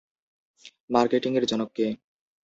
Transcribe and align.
মার্কেটিংয়ের 0.89 1.45
জনক 1.45 1.69
কে? 1.75 1.87